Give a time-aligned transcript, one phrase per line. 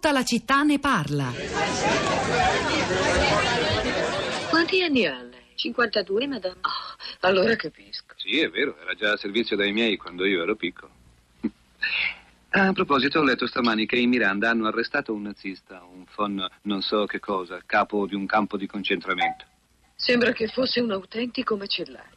[0.00, 1.30] Tutta la città ne parla.
[4.48, 5.42] Quanti anni ha lei?
[5.56, 6.56] 52, madame.
[6.62, 8.14] Oh, allora capisco.
[8.16, 10.90] Sì, è vero, era già a servizio dai miei quando io ero piccolo.
[12.48, 16.80] A proposito, ho letto stamani che in Miranda hanno arrestato un nazista, un fon non
[16.80, 19.44] so che cosa, capo di un campo di concentramento.
[19.96, 22.16] Sembra che fosse un autentico macellaio.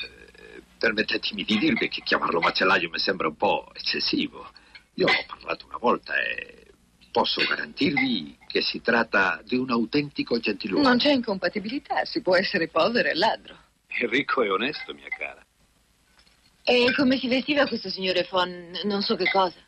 [0.00, 4.50] Eh, permettetemi di dirvi che chiamarlo macellaio mi sembra un po' eccessivo.
[4.94, 6.59] Io ho parlato una volta e
[7.10, 10.86] posso garantirvi che si tratta di un autentico gentiluomo.
[10.86, 13.56] Non c'è incompatibilità, si può essere povero e ladro.
[13.86, 15.44] È ricco e onesto, mia cara.
[16.62, 18.70] E come si vestiva questo signore Fon?
[18.84, 19.58] Non so che cosa.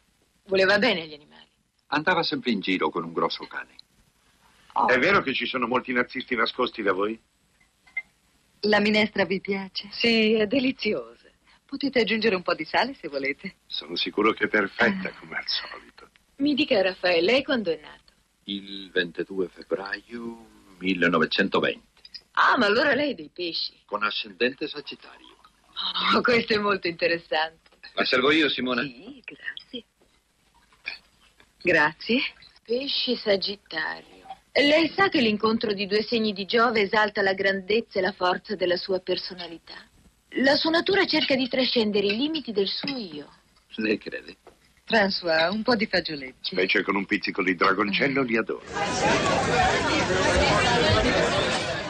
[0.47, 1.49] Voleva bene agli animali.
[1.89, 3.75] Andava sempre in giro con un grosso cane.
[4.75, 4.87] Oh.
[4.87, 7.21] È vero che ci sono molti nazisti nascosti da voi?
[8.67, 9.89] La minestra vi piace?
[9.91, 11.29] Sì, è deliziosa.
[11.67, 13.57] Potete aggiungere un po' di sale se volete.
[13.67, 15.92] Sono sicuro che è perfetta come al solito.
[16.43, 18.13] Mi dica, Raffaele, lei quando è nato?
[18.45, 20.47] Il 22 febbraio
[20.79, 21.81] 1920,
[22.33, 23.75] Ah, ma allora lei è dei pesci.
[23.85, 25.37] con ascendente sagittario.
[26.17, 27.71] Oh, questo è molto interessante.
[27.95, 28.83] La servo io, Simona?
[28.83, 29.85] Sì, grazie.
[31.63, 32.21] Grazie.
[32.65, 34.27] Pesci Sagittario.
[34.53, 38.57] Lei sa che l'incontro di due segni di Giove esalta la grandezza e la forza
[38.57, 39.75] della sua personalità?
[40.37, 43.31] La sua natura cerca di trascendere i limiti del suo io.
[43.77, 44.37] Lei crede?
[44.85, 46.35] François, un po' di fagiolette.
[46.41, 48.63] Specie con un pizzico di dragoncello li adoro.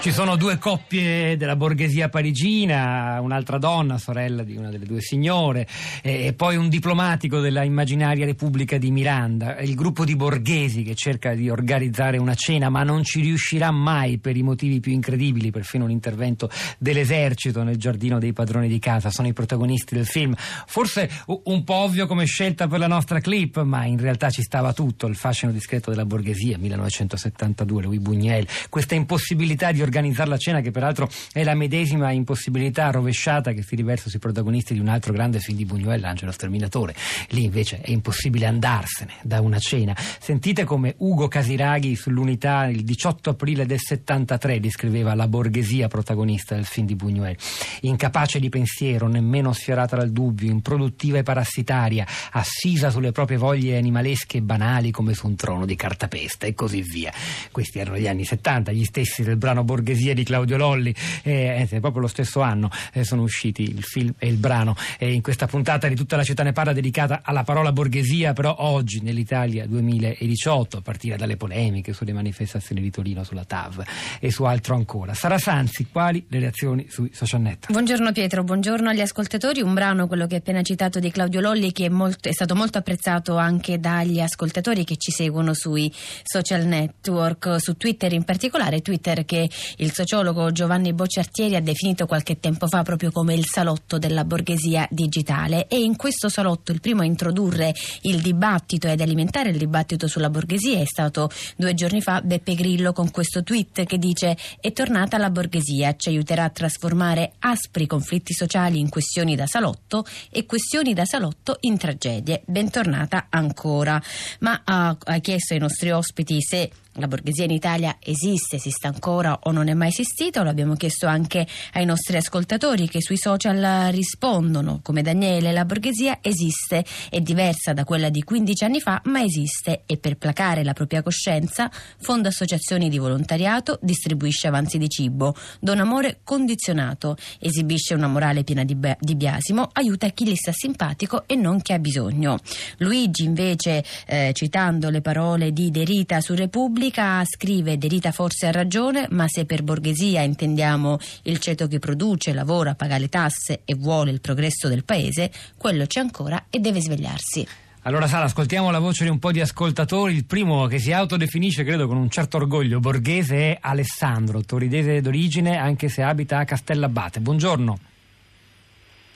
[0.03, 5.65] Ci sono due coppie della borghesia parigina, un'altra donna, sorella di una delle due signore,
[6.03, 9.61] e poi un diplomatico della immaginaria Repubblica di Miranda.
[9.61, 14.19] Il gruppo di borghesi che cerca di organizzare una cena, ma non ci riuscirà mai
[14.19, 19.09] per i motivi più incredibili, perfino un intervento dell'esercito nel giardino dei padroni di casa.
[19.09, 20.35] Sono i protagonisti del film.
[20.35, 21.09] Forse
[21.45, 25.07] un po' ovvio come scelta per la nostra clip, ma in realtà ci stava tutto.
[25.07, 28.49] Il fascino discreto della borghesia, 1972, Louis Buñuel.
[28.69, 29.91] Questa impossibilità di organizzare
[30.27, 34.81] la cena, che peraltro è la medesima impossibilità rovesciata che si riversa sui protagonisti di
[34.81, 36.95] un altro grande film di Buñuel, L'Angelo Sterminatore.
[37.31, 39.97] Lì invece è impossibile andarsene da una cena.
[39.97, 46.65] Sentite come Ugo Casiraghi sull'unità il 18 aprile del 73 descriveva la borghesia protagonista del
[46.65, 47.37] film di Buñuel.
[47.83, 54.39] Incapace di pensiero, nemmeno sfiorata dal dubbio, improduttiva e parassitaria, assisa sulle proprie voglie animalesche
[54.39, 57.13] e banali come su un trono di cartapesta e così via.
[57.51, 62.03] Questi erano gli anni 70, gli stessi del brano Borghesia di Claudio Lolli, eh, proprio
[62.03, 64.77] lo stesso anno eh, sono usciti il film e il brano.
[64.97, 68.55] E in questa puntata di tutta la città ne parla dedicata alla parola borghesia, però
[68.61, 73.83] oggi nell'Italia 2018, a partire dalle polemiche sulle manifestazioni di Torino sulla TAV
[74.21, 75.15] e su altro ancora.
[75.15, 77.71] Sara Sanzi, quali le reazioni sui social net?
[77.71, 79.61] Buongiorno Pietro, buongiorno agli ascoltatori.
[79.63, 82.55] Un brano, quello che hai appena citato di Claudio Lolli, che è, molto- è stato
[82.55, 88.81] molto apprezzato anche dagli ascoltatori che ci seguono sui social network, su Twitter in particolare.
[88.81, 93.99] Twitter che il sociologo Giovanni Bocciartieri ha definito qualche tempo fa proprio come il salotto
[93.99, 95.67] della borghesia digitale.
[95.69, 100.07] E in questo salotto il primo a introdurre il dibattito e ad alimentare il dibattito
[100.07, 104.73] sulla borghesia è stato due giorni fa Beppe Grillo con questo tweet che dice è
[104.73, 110.47] tornata la borghesia, ci aiuterà a trasformare aspri conflitti sociali in questioni da salotto e
[110.47, 112.43] questioni da salotto in tragedie.
[112.47, 114.01] Bentornata ancora.
[114.41, 119.39] Ma ha, ha chiesto ai nostri ospiti se la borghesia in Italia esiste, esiste ancora
[119.45, 123.91] o non è mai esistita, lo abbiamo chiesto anche ai nostri ascoltatori che sui social
[123.93, 129.23] rispondono, come Daniele, la borghesia esiste, è diversa da quella di 15 anni fa, ma
[129.23, 135.35] esiste e per placare la propria coscienza fonda associazioni di volontariato, distribuisce avanzi di cibo,
[135.61, 140.53] dona amore condizionato, esibisce una morale piena di, be- di biasimo, aiuta chi gli sta
[140.53, 142.39] simpatico e non chi ha bisogno.
[142.79, 149.07] Luigi invece, eh, citando le parole di Derita su Repubblica, scrive Derita forse ha ragione,
[149.11, 154.11] ma se per borghesia intendiamo il ceto che produce, lavora, paga le tasse e vuole
[154.11, 157.47] il progresso del paese, quello c'è ancora e deve svegliarsi.
[157.83, 160.15] Allora Sara, ascoltiamo la voce di un po' di ascoltatori.
[160.15, 165.59] Il primo che si autodefinisce, credo con un certo orgoglio, borghese è Alessandro, toridese d'origine,
[165.59, 167.21] anche se abita a Castellabate.
[167.21, 167.79] Buongiorno.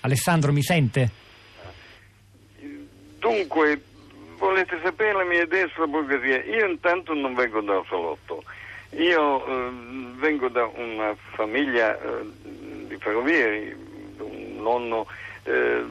[0.00, 1.10] Alessandro, mi sente?
[3.20, 3.81] Dunque,
[4.37, 6.44] volete sapere la mia idea sulla borghesia?
[6.44, 8.44] Io intanto non vengo dal salotto,
[8.96, 9.70] io eh,
[10.16, 12.25] vengo da una famiglia eh,
[12.88, 13.75] di ferrovieri,
[14.19, 15.06] un nonno
[15.44, 15.84] eh,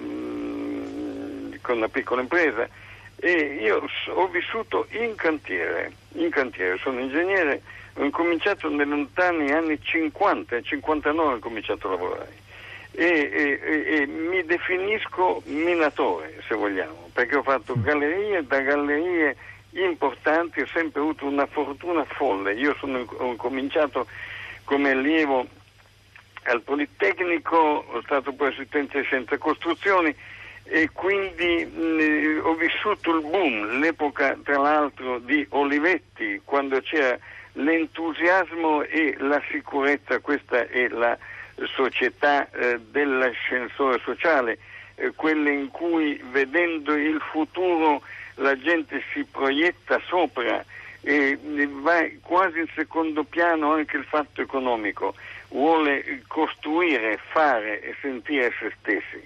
[1.61, 2.67] con una piccola impresa
[3.17, 3.31] e
[3.61, 7.61] io ho vissuto in cantiere, in cantiere, sono ingegnere,
[7.95, 12.43] ho incominciato nei lontani anni 50, 59 ho cominciato a lavorare.
[12.91, 19.35] E, e- e- e mi definisco minatore, se vogliamo, perché ho fatto gallerie, da gallerie
[19.83, 22.53] importanti, ho sempre avuto una fortuna folle.
[22.53, 24.07] Io sono, ho cominciato
[24.63, 25.47] come allievo
[26.43, 30.15] al Politecnico, ho stato poi assistente di scienze costruzioni
[30.63, 37.17] e quindi mh, ho vissuto il boom, l'epoca tra l'altro di Olivetti, quando c'era
[37.53, 41.17] l'entusiasmo e la sicurezza, questa è la
[41.75, 44.57] società eh, dell'ascensore sociale,
[44.95, 48.01] eh, quelle in cui vedendo il futuro
[48.35, 50.63] la gente si proietta sopra
[51.01, 51.37] e
[51.69, 55.13] va quasi in secondo piano anche il fatto economico,
[55.49, 59.23] vuole costruire, fare e sentire se stessi.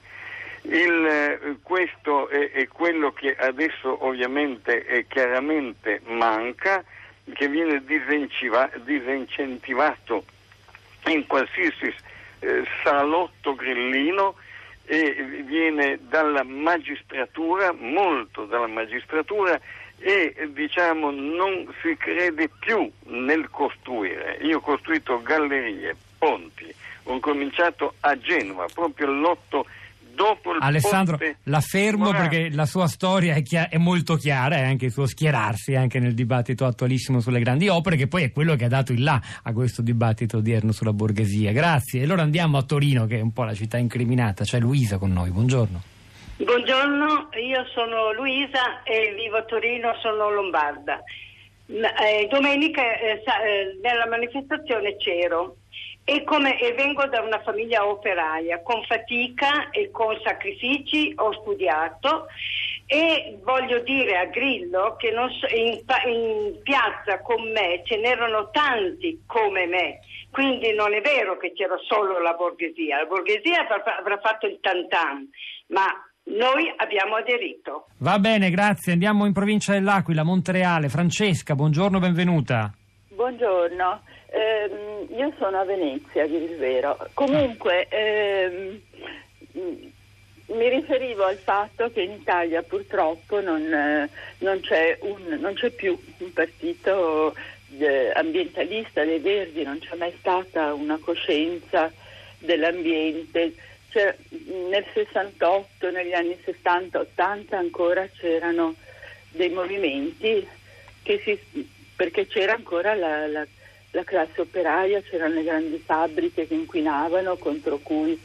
[0.63, 6.83] Il, eh, questo è, è, quello che adesso ovviamente e chiaramente manca,
[7.33, 10.25] che viene disincentivato
[11.05, 11.93] in qualsiasi
[12.39, 14.35] eh, salotto grillino
[14.91, 19.61] e viene dalla magistratura, molto dalla magistratura
[19.99, 24.39] e diciamo non si crede più nel costruire.
[24.41, 29.61] Io ho costruito gallerie, ponti, ho cominciato a Genova, proprio l'8
[30.19, 32.27] dopo il Alessandro, ponte la fermo Morano.
[32.27, 35.99] perché la sua storia è, chia- è molto chiara e anche il suo schierarsi anche
[35.99, 39.21] nel dibattito attualissimo sulle grandi opere, che poi è quello che ha dato il là
[39.43, 41.53] a questo dibattito odierno sulla borghesia.
[41.53, 42.01] Grazie.
[42.01, 44.43] E allora andiamo a Torino, che è un po' la città incriminata.
[44.43, 45.29] C'è Luisa con noi.
[45.31, 45.81] Buongiorno.
[46.37, 51.01] Buongiorno, io sono Luisa e vivo a Torino, sono lombarda.
[51.67, 55.55] Eh, domenica eh, sa- eh, nella manifestazione c'ero
[56.09, 62.25] e, come, e vengo da una famiglia operaia, con fatica e con sacrifici ho studiato
[62.87, 68.49] e voglio dire a Grillo che non so- in, in piazza con me ce n'erano
[68.49, 69.99] tanti come me,
[70.31, 74.57] quindi non è vero che c'era solo la borghesia, la borghesia avrà avrà fatto il
[74.59, 75.29] tantam,
[75.67, 75.85] ma
[76.23, 77.85] noi abbiamo aderito.
[77.99, 78.93] Va bene, grazie.
[78.93, 80.89] Andiamo in provincia dell'Aquila, Montereale.
[80.89, 82.73] Francesca, buongiorno, benvenuta.
[83.09, 86.97] Buongiorno, Ehm, io sono a Venezia, dire il vero.
[87.13, 88.79] Comunque, ehm,
[90.47, 94.09] mi riferivo al fatto che in Italia purtroppo non, eh,
[94.39, 97.35] non c'è, un- non c'è più un partito
[97.77, 101.91] eh, ambientalista dei Verdi, non c'è mai stata una coscienza
[102.39, 103.53] dell'ambiente.
[103.89, 104.15] C'era-
[104.69, 108.75] nel 68, negli anni 70-80 ancora c'erano
[109.31, 110.47] dei movimenti
[111.23, 111.39] si,
[111.95, 113.47] perché c'era ancora la, la-
[113.91, 118.19] la classe operaia, c'erano le grandi fabbriche che inquinavano contro cui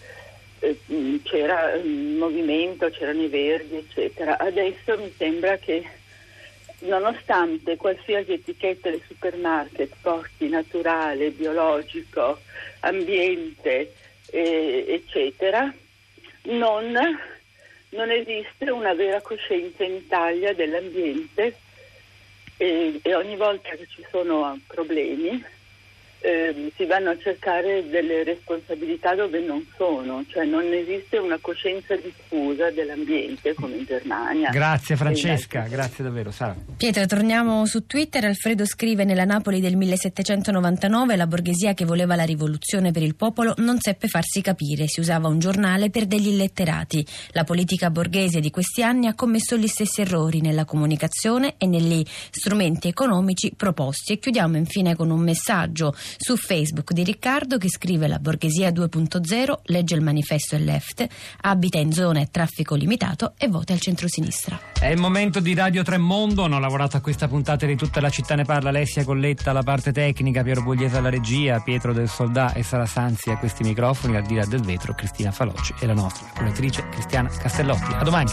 [0.61, 4.39] eh, mh, c'era un movimento, c'erano i verdi, eccetera.
[4.39, 5.83] Adesso mi sembra che
[6.81, 12.41] nonostante qualsiasi etichetta del supermarket porti naturale, biologico,
[12.81, 13.95] ambiente,
[14.27, 15.73] eh, eccetera,
[16.43, 16.93] non,
[17.91, 21.57] non esiste una vera coscienza in Italia dell'ambiente
[22.57, 25.43] e, e ogni volta che ci sono problemi
[26.21, 31.95] ehm, si vanno a cercare delle responsabilità dove non sono, cioè non esiste una coscienza
[31.97, 34.51] diffusa dell'ambiente come in Germania.
[34.51, 36.31] Grazie Francesca, grazie davvero.
[36.31, 36.57] Sara.
[36.77, 38.25] Pietro, torniamo su Twitter.
[38.25, 43.55] Alfredo scrive: Nella Napoli del 1799 la borghesia che voleva la rivoluzione per il popolo
[43.59, 44.89] non seppe farsi capire.
[44.89, 47.05] Si usava un giornale per degli illetterati.
[47.33, 52.05] La politica borghese di questi anni ha commesso gli stessi errori nella comunicazione e negli
[52.31, 54.15] strumenti economici proposti.
[54.15, 59.61] E chiudiamo infine con un messaggio su Facebook di Riccardo che scrive: La borghesia 2.0
[59.65, 61.07] legge il manifesto e left,
[61.43, 64.59] abita in zone traffico limitato e vota il centrosinistra.
[64.79, 68.35] È il momento di Radio Tremondo, hanno lavorato a questa puntata di tutta la città
[68.35, 72.63] ne parla Alessia Colletta alla parte tecnica, Piero Pugliese alla regia, Pietro del Soldà e
[72.63, 76.27] Sara Sanzi a questi microfoni, al di là del vetro Cristina Falocci e la nostra
[76.35, 77.93] curatrice Cristiana Castellotti.
[77.93, 78.31] A domani.